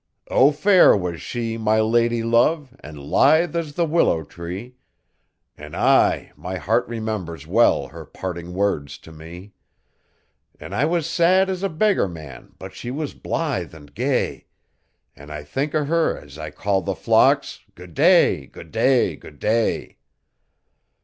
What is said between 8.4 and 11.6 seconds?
words t' me. An' I was sad